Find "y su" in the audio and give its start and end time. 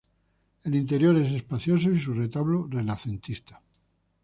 1.91-2.15